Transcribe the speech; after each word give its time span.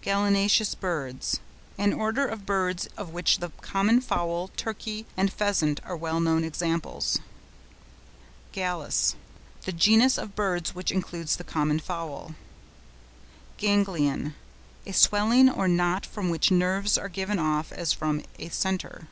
GALLINACEOUS 0.00 0.76
BIRDS.—An 0.76 1.92
order 1.92 2.24
of 2.26 2.46
birds 2.46 2.88
of 2.96 3.10
which 3.10 3.40
the 3.40 3.50
common 3.60 4.00
Fowl, 4.00 4.48
Turkey, 4.56 5.04
and 5.14 5.30
Pheasant, 5.30 5.78
are 5.84 5.94
well 5.94 6.20
known 6.20 6.42
examples. 6.42 7.18
GALLUS.—The 8.52 9.72
genus 9.72 10.16
of 10.16 10.34
birds 10.34 10.74
which 10.74 10.90
includes 10.90 11.36
the 11.36 11.44
common 11.44 11.80
Fowl. 11.80 12.34
GANGLION.—A 13.58 14.92
swelling 14.94 15.50
or 15.50 15.68
knot 15.68 16.06
from 16.06 16.30
which 16.30 16.50
nerves 16.50 16.96
are 16.96 17.10
given 17.10 17.38
off 17.38 17.70
as 17.70 17.92
from 17.92 18.22
a 18.38 18.48
centre. 18.48 19.06